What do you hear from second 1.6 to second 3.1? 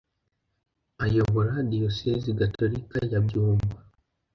diyosezi gatolika